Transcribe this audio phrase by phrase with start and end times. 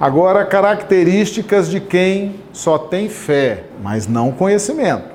[0.00, 5.10] Agora, características de quem só tem fé, mas não conhecimento,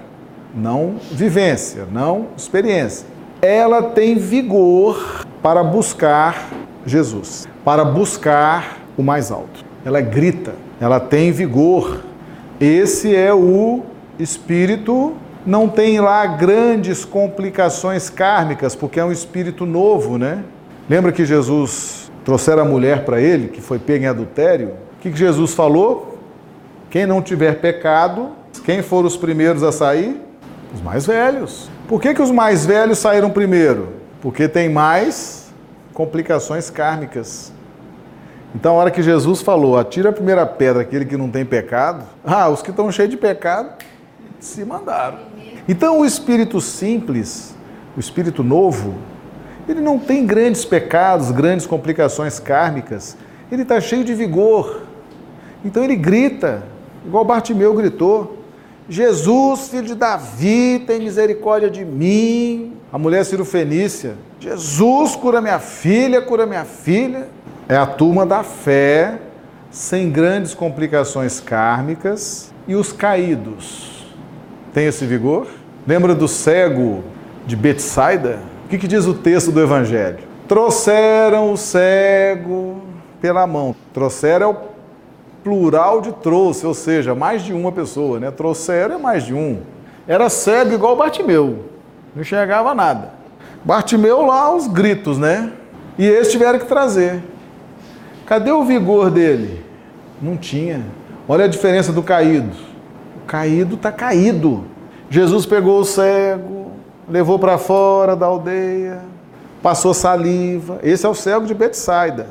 [0.53, 3.07] não vivência, não experiência.
[3.41, 6.49] Ela tem vigor para buscar
[6.85, 9.65] Jesus, para buscar o mais alto.
[9.83, 12.01] Ela grita, ela tem vigor.
[12.59, 13.81] Esse é o
[14.19, 15.15] espírito
[15.45, 20.43] não tem lá grandes complicações kármicas, porque é um espírito novo, né?
[20.89, 24.69] Lembra que Jesus trouxera a mulher para ele, que foi pega em adultério?
[24.97, 26.17] O que, que Jesus falou?
[26.89, 28.31] Quem não tiver pecado,
[28.65, 30.19] quem for os primeiros a sair?
[30.73, 31.69] Os mais velhos.
[31.87, 33.89] Por que, que os mais velhos saíram primeiro?
[34.21, 35.53] Porque tem mais
[35.93, 37.53] complicações kármicas.
[38.55, 42.05] Então, a hora que Jesus falou, atira a primeira pedra aquele que não tem pecado,
[42.25, 43.69] ah, os que estão cheios de pecado
[44.39, 45.19] se mandaram.
[45.67, 47.55] Então, o espírito simples,
[47.95, 48.95] o espírito novo,
[49.67, 53.17] ele não tem grandes pecados, grandes complicações kármicas,
[53.51, 54.83] ele está cheio de vigor.
[55.63, 56.63] Então, ele grita,
[57.05, 58.39] igual Bartimeu gritou:
[58.87, 62.73] Jesus, filho de Davi, tem misericórdia de mim.
[62.93, 67.27] A mulher cirofenícia, Jesus, cura minha filha, cura minha filha.
[67.67, 69.17] É a turma da fé,
[69.71, 73.95] sem grandes complicações kármicas, e os caídos
[74.75, 75.47] tem esse vigor?
[75.87, 77.03] Lembra do cego
[77.47, 78.39] de Betsaida?
[78.65, 80.19] O que, que diz o texto do Evangelho?
[80.47, 82.81] Trouxeram o cego
[83.21, 83.75] pela mão.
[83.93, 84.57] Trouxeram é o
[85.43, 88.31] plural de trouxe, ou seja, mais de uma pessoa, né?
[88.31, 89.61] Trouxeram é mais de um.
[90.07, 91.65] Era cego igual Bartimeu,
[92.15, 93.13] não enxergava nada.
[93.63, 95.51] Bartimeu lá os gritos, né?
[95.97, 97.23] E eles tiveram que trazer.
[98.25, 99.63] Cadê o vigor dele?
[100.21, 100.81] Não tinha.
[101.27, 102.75] Olha a diferença do caído
[103.25, 104.63] caído está caído.
[105.09, 106.71] Jesus pegou o cego,
[107.07, 109.01] levou para fora da aldeia,
[109.61, 110.79] passou saliva.
[110.83, 112.27] Esse é o cego de Betsaida.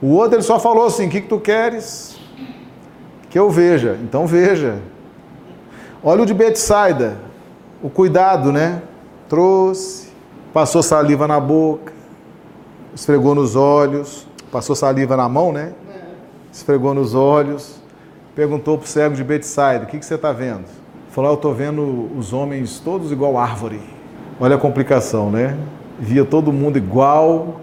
[0.00, 2.18] O outro ele só falou assim: "O que, que tu queres?"
[3.30, 3.98] Que eu veja.
[4.02, 4.78] Então veja.
[6.02, 7.16] Olha o de Betsaida.
[7.82, 8.82] O cuidado, né?
[9.28, 10.08] Trouxe,
[10.52, 11.92] passou saliva na boca,
[12.94, 15.72] esfregou nos olhos, passou saliva na mão, né?
[16.52, 17.76] Esfregou nos olhos
[18.36, 20.66] perguntou para o cego de Betsaida, o que, que você está vendo?
[21.08, 23.80] Falou, eu estou vendo os homens todos igual árvore.
[24.38, 25.56] Olha a complicação, né?
[25.98, 27.60] Via todo mundo igual,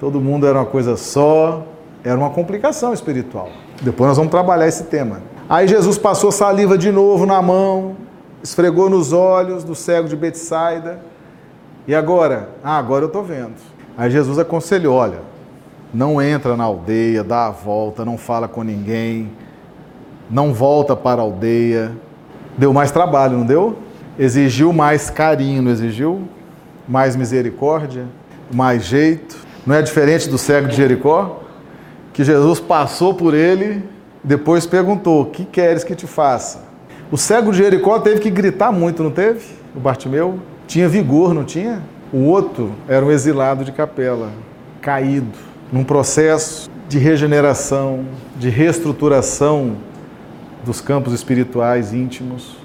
[0.00, 1.62] todo mundo era uma coisa só,
[2.02, 3.48] era uma complicação espiritual.
[3.80, 5.22] Depois nós vamos trabalhar esse tema.
[5.48, 7.96] Aí Jesus passou saliva de novo na mão,
[8.42, 10.98] esfregou nos olhos do cego de Betsaida.
[11.86, 12.48] E agora?
[12.62, 13.54] Ah, agora eu estou vendo.
[13.96, 15.20] Aí Jesus aconselhou: olha,
[15.92, 19.30] não entra na aldeia, dá a volta, não fala com ninguém,
[20.28, 21.92] não volta para a aldeia.
[22.58, 23.76] Deu mais trabalho, não deu?
[24.18, 26.22] Exigiu mais carinho, não exigiu?
[26.88, 28.06] Mais misericórdia,
[28.52, 29.36] mais jeito.
[29.66, 31.42] Não é diferente do cego de Jericó?
[32.12, 33.82] Que Jesus passou por ele,
[34.22, 36.62] depois perguntou: O que queres que te faça?
[37.10, 39.44] O cego de Jericó teve que gritar muito, não teve?
[39.74, 40.38] O Bartimeu?
[40.66, 41.82] Tinha vigor, não tinha?
[42.12, 44.30] O outro era um exilado de capela,
[44.80, 45.36] caído,
[45.72, 48.04] num processo de regeneração,
[48.36, 49.76] de reestruturação
[50.64, 52.56] dos campos espirituais íntimos.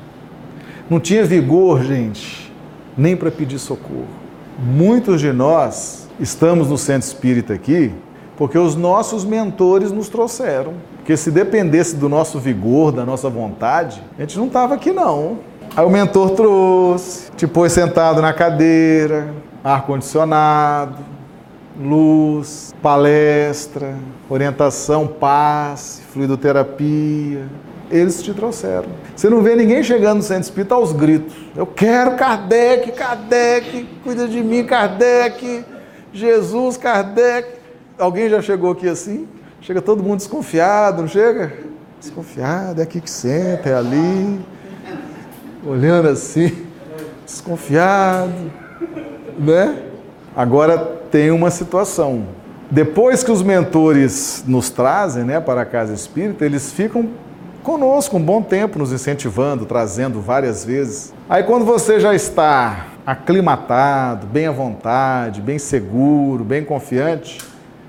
[0.89, 2.51] Não tinha vigor, gente,
[2.97, 4.07] nem para pedir socorro.
[4.57, 7.93] Muitos de nós estamos no centro espírita aqui
[8.35, 10.73] porque os nossos mentores nos trouxeram.
[10.95, 15.39] Porque se dependesse do nosso vigor, da nossa vontade, a gente não estava aqui não.
[15.75, 19.33] Aí o mentor trouxe, te pôs sentado na cadeira,
[19.63, 20.97] ar-condicionado,
[21.79, 23.93] luz, palestra,
[24.29, 27.45] orientação, passe, fluidoterapia,
[27.91, 28.89] eles te trouxeram.
[29.15, 31.35] Você não vê ninguém chegando no centro espírita aos gritos.
[31.55, 35.65] Eu quero Kardec, Kardec, cuida de mim, Kardec,
[36.13, 37.47] Jesus, Kardec.
[37.97, 39.27] Alguém já chegou aqui assim?
[39.61, 41.53] Chega todo mundo desconfiado, não chega?
[41.99, 44.39] Desconfiado, é aqui que senta, é ali.
[45.65, 46.65] Olhando assim,
[47.25, 48.51] desconfiado,
[49.37, 49.83] né?
[50.35, 50.77] Agora
[51.11, 52.27] tem uma situação.
[52.71, 57.09] Depois que os mentores nos trazem né, para a casa espírita, eles ficam
[57.63, 61.13] conosco um bom tempo, nos incentivando, trazendo várias vezes.
[61.29, 67.39] Aí quando você já está aclimatado, bem à vontade, bem seguro, bem confiante,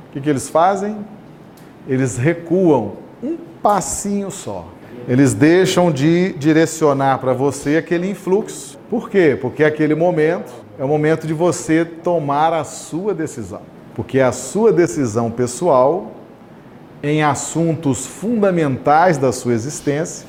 [0.09, 0.99] o que, que eles fazem?
[1.87, 4.67] Eles recuam um passinho só.
[5.09, 8.79] Eles deixam de direcionar para você aquele influxo.
[8.89, 9.39] Por quê?
[9.41, 13.63] Porque aquele momento é o momento de você tomar a sua decisão.
[13.95, 16.13] Porque a sua decisão pessoal
[17.03, 20.27] em assuntos fundamentais da sua existência,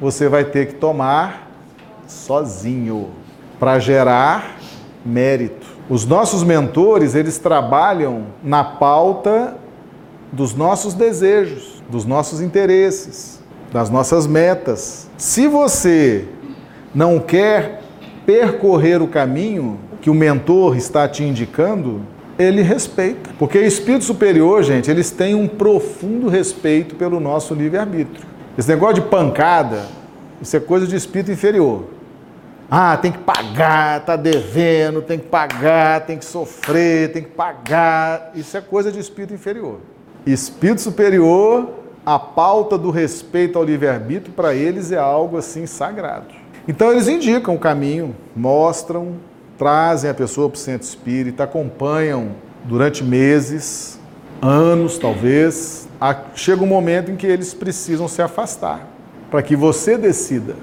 [0.00, 1.50] você vai ter que tomar
[2.06, 3.10] sozinho
[3.58, 4.56] para gerar
[5.04, 5.66] mérito.
[5.88, 9.56] Os nossos mentores, eles trabalham na pauta
[10.32, 13.40] dos nossos desejos, dos nossos interesses,
[13.72, 15.08] das nossas metas.
[15.18, 16.26] Se você
[16.94, 17.82] não quer
[18.24, 22.02] percorrer o caminho que o mentor está te indicando,
[22.38, 23.30] ele respeita.
[23.38, 28.26] Porque espírito superior, gente, eles têm um profundo respeito pelo nosso livre-arbítrio.
[28.56, 29.86] Esse negócio de pancada,
[30.40, 31.84] isso é coisa de espírito inferior.
[32.70, 38.32] Ah, tem que pagar, tá devendo, tem que pagar, tem que sofrer, tem que pagar.
[38.34, 39.78] Isso é coisa de espírito inferior.
[40.24, 41.68] Espírito superior,
[42.04, 46.28] a pauta do respeito ao livre-arbítrio para eles é algo assim sagrado.
[46.66, 49.16] Então eles indicam o caminho, mostram,
[49.62, 52.30] trazem a pessoa para o centro espírita, acompanham
[52.64, 53.96] durante meses,
[54.40, 55.88] anos talvez.
[56.34, 58.88] Chega um momento em que eles precisam se afastar
[59.30, 60.56] para que você decida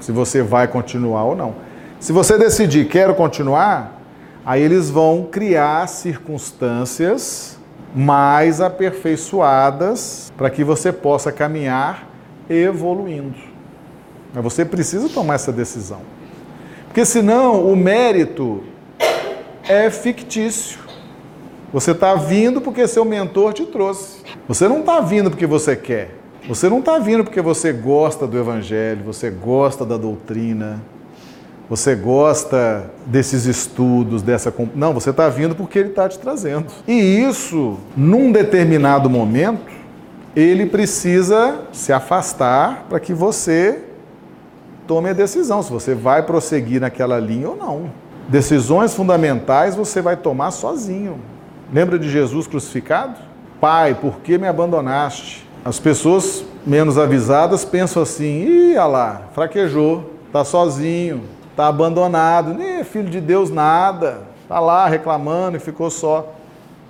[0.00, 1.54] se você vai continuar ou não.
[2.00, 4.02] Se você decidir quero continuar,
[4.44, 7.56] aí eles vão criar circunstâncias
[7.94, 12.08] mais aperfeiçoadas para que você possa caminhar
[12.50, 13.38] evoluindo.
[14.34, 16.00] Mas você precisa tomar essa decisão.
[16.94, 18.62] Porque senão o mérito
[19.68, 20.78] é fictício.
[21.72, 24.18] Você está vindo porque seu mentor te trouxe.
[24.46, 26.14] Você não está vindo porque você quer.
[26.46, 30.80] Você não está vindo porque você gosta do Evangelho, você gosta da doutrina,
[31.68, 34.54] você gosta desses estudos, dessa.
[34.72, 36.66] Não, você está vindo porque ele está te trazendo.
[36.86, 39.72] E isso, num determinado momento,
[40.36, 43.82] ele precisa se afastar para que você
[44.86, 47.90] tome a decisão se você vai prosseguir naquela linha ou não.
[48.28, 51.18] Decisões fundamentais você vai tomar sozinho.
[51.72, 53.18] Lembra de Jesus crucificado?
[53.60, 55.46] Pai, por que me abandonaste?
[55.64, 62.84] As pessoas menos avisadas pensam assim: ih, lá, fraquejou, está sozinho, está abandonado, nem é
[62.84, 66.34] filho de Deus nada, está lá reclamando e ficou só.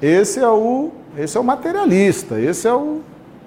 [0.02, 3.00] Esse é o, esse é o materialista, esse é o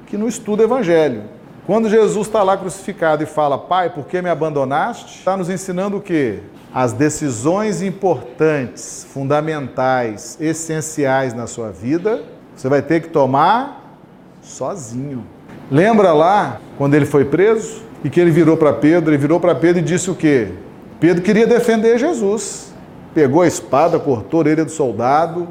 [0.05, 1.23] que não estuda evangelho.
[1.67, 5.19] Quando Jesus está lá crucificado e fala, Pai, por que me abandonaste?
[5.19, 6.39] Está nos ensinando o quê?
[6.73, 12.23] As decisões importantes, fundamentais, essenciais na sua vida,
[12.55, 13.99] você vai ter que tomar
[14.41, 15.25] sozinho.
[15.69, 19.53] Lembra lá quando ele foi preso e que ele virou para Pedro, ele virou para
[19.53, 20.53] Pedro e disse o quê?
[21.01, 22.73] Pedro queria defender Jesus.
[23.13, 25.49] Pegou a espada, cortou a orelha do soldado.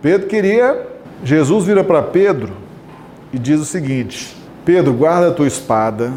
[0.00, 0.86] Pedro queria.
[1.24, 2.52] Jesus vira para Pedro
[3.32, 4.37] e diz o seguinte:
[4.68, 6.12] Pedro, guarda a tua espada,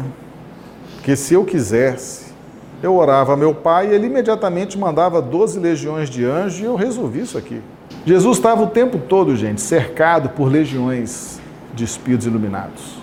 [1.02, 2.34] que se eu quisesse,
[2.82, 6.76] eu orava a meu pai e ele imediatamente mandava 12 legiões de anjos e eu
[6.76, 7.62] resolvi isso aqui.
[8.04, 11.40] Jesus estava o tempo todo, gente, cercado por legiões
[11.72, 12.98] de espíritos iluminados.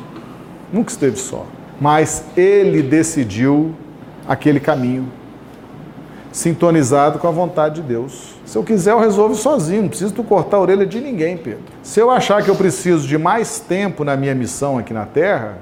[0.71, 1.47] Nunca esteve só.
[1.81, 3.73] Mas ele decidiu
[4.27, 5.11] aquele caminho,
[6.31, 8.35] sintonizado com a vontade de Deus.
[8.49, 11.61] Se eu quiser, eu resolvo sozinho, não preciso cortar a orelha de ninguém, Pedro.
[11.83, 15.59] Se eu achar que eu preciso de mais tempo na minha missão aqui na Terra,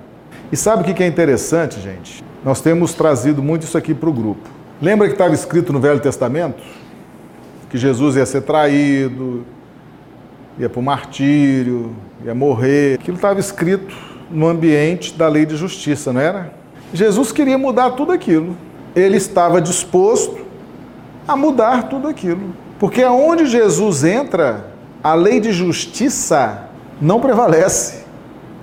[0.50, 2.24] e sabe o que é interessante, gente?
[2.46, 4.50] Nós temos trazido muito isso aqui para o grupo.
[4.82, 6.64] Lembra que estava escrito no Velho Testamento?
[7.70, 9.46] Que Jesus ia ser traído,
[10.58, 11.94] ia para o martírio,
[12.24, 13.00] ia morrer.
[13.02, 13.94] Aquilo estava escrito
[14.32, 16.54] no ambiente da lei de justiça, não era?
[16.94, 18.56] Jesus queria mudar tudo aquilo.
[18.96, 20.40] Ele estava disposto
[21.28, 22.66] a mudar tudo aquilo.
[22.80, 24.66] Porque aonde Jesus entra,
[25.04, 26.64] a lei de justiça
[27.02, 28.06] não prevalece.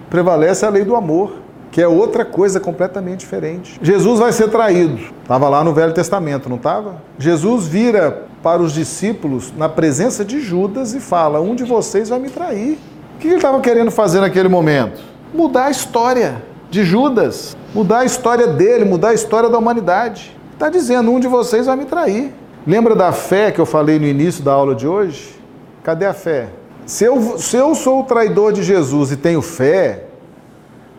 [0.09, 1.39] Prevalece a lei do amor,
[1.73, 3.79] que é outra coisa completamente diferente.
[3.83, 5.01] Jesus vai ser traído.
[5.23, 7.03] Estava lá no Velho Testamento, não estava?
[7.19, 12.21] Jesus vira para os discípulos na presença de Judas e fala: Um de vocês vai
[12.21, 12.79] me trair.
[13.17, 15.01] O que ele estava querendo fazer naquele momento?
[15.33, 20.37] Mudar a história de Judas, mudar a história dele, mudar a história da humanidade.
[20.53, 22.33] Está dizendo: Um de vocês vai me trair.
[22.67, 25.39] Lembra da fé que eu falei no início da aula de hoje?
[25.83, 26.49] Cadê a fé?
[26.87, 30.05] Se eu, se eu sou o traidor de Jesus e tenho fé,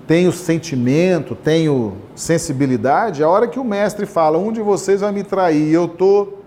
[0.06, 5.24] tenho sentimento, tenho sensibilidade, a hora que o mestre fala, um de vocês vai me
[5.24, 6.44] trair, e eu estou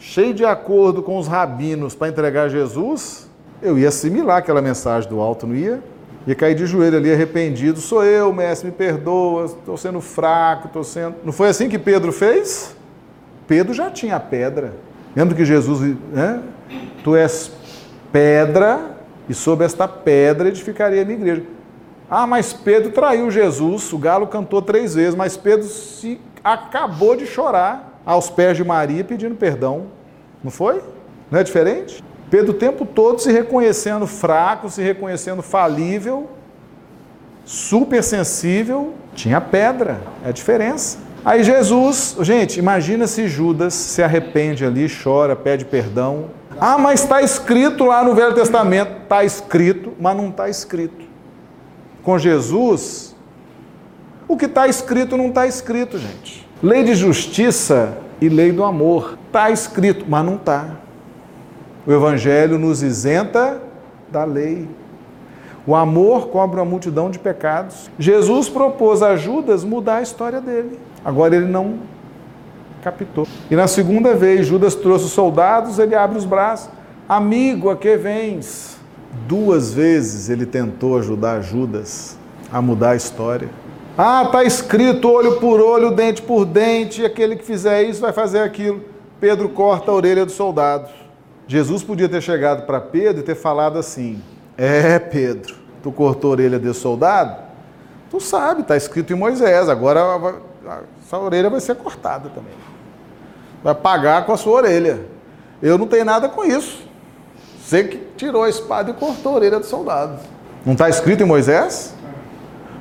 [0.00, 3.30] cheio de acordo com os rabinos para entregar Jesus,
[3.62, 5.80] eu ia assimilar aquela mensagem do alto, não ia?
[6.26, 10.82] Ia cair de joelho ali arrependido, sou eu, mestre, me perdoa, estou sendo fraco, estou
[10.82, 11.14] sendo...
[11.24, 12.76] Não foi assim que Pedro fez?
[13.48, 14.74] Pedro já tinha pedra.
[15.16, 16.42] Lembra que Jesus, né?
[17.02, 17.50] Tu és
[18.12, 21.42] pedra e sobre esta pedra edificaria a minha igreja.
[22.10, 27.26] Ah, mas Pedro traiu Jesus, o galo cantou três vezes, mas Pedro se acabou de
[27.26, 29.86] chorar aos pés de Maria pedindo perdão.
[30.44, 30.82] Não foi?
[31.30, 32.04] Não é diferente?
[32.30, 36.28] Pedro o tempo todo se reconhecendo fraco, se reconhecendo falível,
[37.44, 41.07] super sensível, tinha pedra, é a diferença.
[41.24, 46.26] Aí Jesus, gente, imagina se Judas se arrepende ali, chora, pede perdão.
[46.60, 49.02] Ah, mas está escrito lá no Velho Testamento.
[49.02, 51.06] Está escrito, mas não está escrito.
[52.02, 53.14] Com Jesus,
[54.26, 56.46] o que está escrito não está escrito, gente.
[56.62, 59.18] Lei de justiça e lei do amor.
[59.26, 60.76] Está escrito, mas não está.
[61.86, 63.60] O Evangelho nos isenta
[64.10, 64.68] da lei.
[65.66, 67.90] O amor cobre uma multidão de pecados.
[67.98, 70.78] Jesus propôs a Judas mudar a história dele.
[71.04, 71.78] Agora ele não
[72.82, 73.26] captou.
[73.50, 76.70] E na segunda vez, Judas trouxe os soldados, ele abre os braços.
[77.08, 78.76] Amigo, a que vens?
[79.26, 82.16] Duas vezes ele tentou ajudar Judas
[82.52, 83.48] a mudar a história.
[83.96, 88.12] Ah, está escrito olho por olho, dente por dente, e aquele que fizer isso vai
[88.12, 88.84] fazer aquilo.
[89.18, 90.88] Pedro corta a orelha do soldado.
[91.48, 94.22] Jesus podia ter chegado para Pedro e ter falado assim:
[94.56, 97.42] É, Pedro, tu cortou a orelha desse soldado?
[98.10, 100.34] Tu sabe, está escrito em Moisés, agora
[101.04, 102.54] essa orelha vai ser cortada também.
[103.62, 105.00] Vai pagar com a sua orelha.
[105.62, 106.82] Eu não tenho nada com isso.
[107.60, 110.18] Você que tirou a espada e cortou a orelha do soldado.
[110.64, 111.94] Não está escrito em Moisés?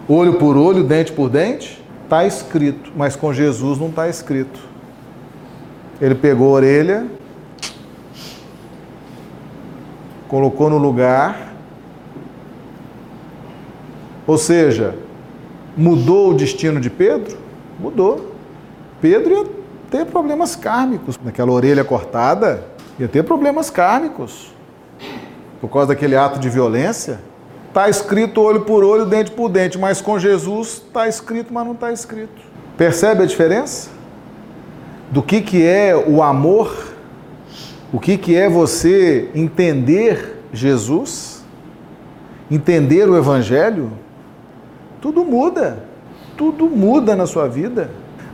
[0.07, 1.83] Olho por olho, dente por dente?
[2.03, 4.59] Está escrito, mas com Jesus não está escrito.
[5.99, 7.07] Ele pegou a orelha,
[10.27, 11.53] colocou no lugar,
[14.25, 14.95] ou seja,
[15.75, 17.46] mudou o destino de Pedro?
[17.79, 18.33] Mudou.
[19.01, 19.45] Pedro ia
[19.89, 21.19] ter problemas kármicos.
[21.23, 22.65] Naquela orelha cortada,
[22.99, 24.53] ia ter problemas kármicos.
[25.61, 27.19] Por causa daquele ato de violência.
[27.67, 31.73] Está escrito olho por olho, dente por dente, mas com Jesus está escrito, mas não
[31.73, 32.41] está escrito.
[32.75, 33.89] Percebe a diferença?
[35.11, 36.95] Do que, que é o amor?
[37.93, 41.43] O que, que é você entender Jesus?
[42.49, 43.91] Entender o Evangelho?
[44.99, 45.86] Tudo muda.
[46.37, 47.89] Tudo muda na sua vida.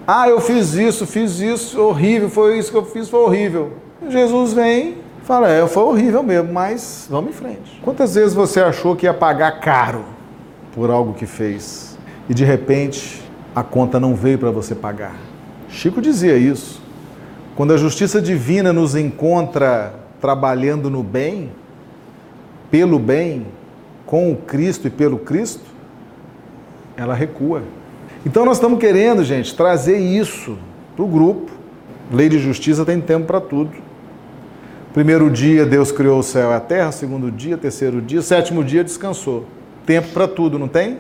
[0.06, 3.74] Ah, eu fiz isso, fiz isso, horrível, foi isso que eu fiz, foi horrível.
[4.10, 7.80] Jesus vem fala, é, foi horrível mesmo, mas vamos em frente.
[7.82, 10.04] Quantas vezes você achou que ia pagar caro
[10.74, 11.98] por algo que fez
[12.30, 13.22] e de repente
[13.56, 15.16] a conta não veio para você pagar?
[15.70, 16.82] Chico dizia isso.
[17.56, 21.52] Quando a justiça divina nos encontra trabalhando no bem,
[22.70, 23.48] pelo bem,
[24.06, 25.64] com o Cristo e pelo Cristo,
[26.98, 27.62] ela recua.
[28.26, 30.58] Então nós estamos querendo, gente, trazer isso
[30.96, 31.52] para o grupo.
[32.12, 33.72] Lei de justiça tem tempo para tudo.
[34.94, 38.84] Primeiro dia Deus criou o céu e a terra, segundo dia, terceiro dia, sétimo dia
[38.84, 39.46] descansou.
[39.86, 41.00] Tempo para tudo, não tem?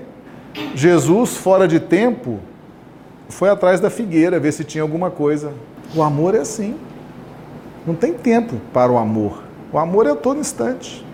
[0.75, 2.39] Jesus, fora de tempo,
[3.29, 5.53] foi atrás da figueira ver se tinha alguma coisa.
[5.95, 6.75] O amor é assim.
[7.87, 9.43] Não tem tempo para o amor.
[9.71, 11.05] O amor é a todo instante.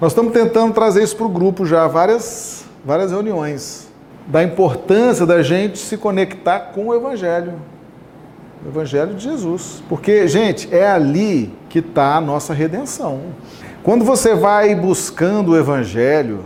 [0.00, 3.87] Nós estamos tentando trazer isso para o grupo já, várias, várias reuniões
[4.28, 7.54] da importância da gente se conectar com o Evangelho.
[8.64, 9.82] O Evangelho de Jesus.
[9.88, 13.20] Porque, gente, é ali que está a nossa redenção.
[13.82, 16.44] Quando você vai buscando o Evangelho,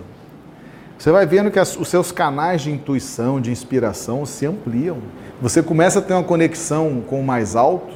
[0.97, 4.99] você vai vendo que os seus canais de intuição, de inspiração se ampliam.
[5.41, 7.93] Você começa a ter uma conexão com o mais alto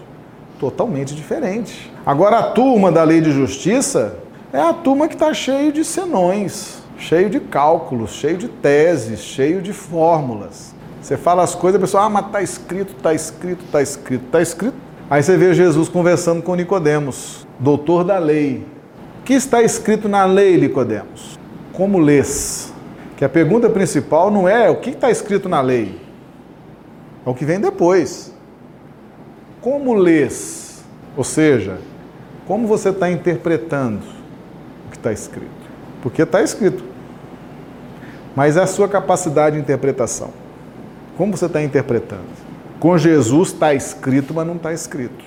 [0.58, 1.92] totalmente diferente.
[2.04, 4.18] Agora, a turma da lei de justiça
[4.52, 9.60] é a turma que está cheio de senões cheio de cálculos, cheio de teses, cheio
[9.60, 10.74] de fórmulas.
[11.00, 14.42] Você fala as coisas, a pessoa, ah, mas está escrito, está escrito, está escrito, está
[14.42, 14.74] escrito.
[15.08, 18.66] Aí você vê Jesus conversando com Nicodemos, doutor da lei.
[19.20, 21.38] O que está escrito na lei, Nicodemos?
[21.72, 22.72] Como lês?
[23.16, 25.98] Que a pergunta principal não é o que está escrito na lei,
[27.24, 28.34] é o que vem depois.
[29.60, 30.84] Como lês?
[31.16, 31.78] Ou seja,
[32.46, 34.02] como você está interpretando
[34.86, 35.65] o que está escrito?
[36.06, 36.84] Porque está escrito.
[38.36, 40.30] Mas é a sua capacidade de interpretação.
[41.16, 42.28] Como você está interpretando?
[42.78, 45.24] Com Jesus está escrito, mas não está escrito.